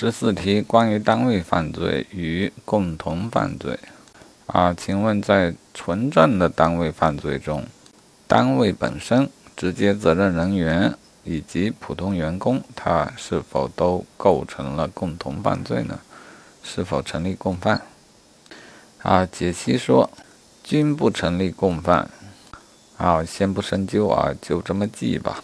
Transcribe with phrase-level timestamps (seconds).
[0.00, 3.76] 十四题关于单位犯罪与共同犯罪。
[4.46, 7.66] 啊请问在纯正的单位犯罪中
[8.28, 15.98] 单位本身直接责任人员以及普通员工他是否都构成了共同犯罪呢？
[16.62, 17.82] 是否成立共犯？
[19.02, 20.08] 啊解析说
[20.62, 22.08] 均不成立共犯。
[22.98, 25.42] 啊先不深究啊就这么记吧。